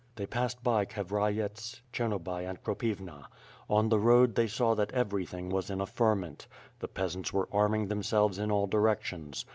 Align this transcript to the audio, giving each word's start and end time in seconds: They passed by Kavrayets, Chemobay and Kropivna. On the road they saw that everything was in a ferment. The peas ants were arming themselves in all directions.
They 0.15 0.25
passed 0.25 0.63
by 0.63 0.85
Kavrayets, 0.85 1.79
Chemobay 1.93 2.49
and 2.49 2.63
Kropivna. 2.63 3.27
On 3.69 3.87
the 3.89 3.99
road 3.99 4.33
they 4.33 4.47
saw 4.47 4.73
that 4.73 4.91
everything 4.93 5.49
was 5.49 5.69
in 5.69 5.79
a 5.79 5.85
ferment. 5.85 6.47
The 6.79 6.87
peas 6.87 7.15
ants 7.15 7.31
were 7.31 7.47
arming 7.51 7.87
themselves 7.89 8.39
in 8.39 8.49
all 8.49 8.65
directions. 8.65 9.45